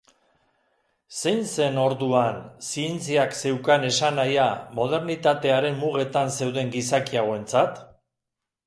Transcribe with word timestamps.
Zein 1.17 1.43
zen, 1.49 1.77
orduan, 1.81 2.39
zientziak 2.69 3.37
zeukan 3.43 3.87
esanahia 3.91 4.49
modernitatearen 4.81 5.79
mugetan 5.85 6.37
zeuden 6.41 6.75
gizaki 6.79 7.23
hauentzat? 7.25 7.83